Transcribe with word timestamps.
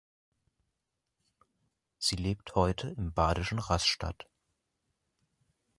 Sie 1.99 2.15
lebt 2.15 2.55
heute 2.55 2.87
im 2.89 3.13
badischen 3.13 3.59
Rastatt. 3.59 4.27